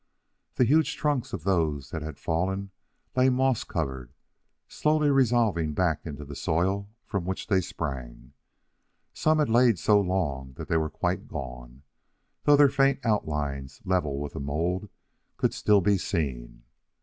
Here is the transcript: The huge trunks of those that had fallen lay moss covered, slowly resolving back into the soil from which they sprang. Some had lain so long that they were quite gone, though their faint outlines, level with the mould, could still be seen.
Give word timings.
The 0.55 0.65
huge 0.65 0.95
trunks 0.95 1.31
of 1.31 1.43
those 1.43 1.91
that 1.91 2.01
had 2.01 2.17
fallen 2.17 2.71
lay 3.15 3.29
moss 3.29 3.63
covered, 3.63 4.15
slowly 4.67 5.11
resolving 5.11 5.73
back 5.75 6.07
into 6.07 6.25
the 6.25 6.35
soil 6.35 6.89
from 7.05 7.23
which 7.23 7.45
they 7.45 7.61
sprang. 7.61 8.33
Some 9.13 9.37
had 9.37 9.47
lain 9.47 9.75
so 9.75 9.99
long 10.01 10.53
that 10.53 10.69
they 10.69 10.77
were 10.77 10.89
quite 10.89 11.27
gone, 11.27 11.83
though 12.45 12.55
their 12.55 12.67
faint 12.67 12.99
outlines, 13.05 13.79
level 13.85 14.17
with 14.19 14.33
the 14.33 14.39
mould, 14.39 14.89
could 15.37 15.53
still 15.53 15.81
be 15.81 15.99
seen. 15.99 16.63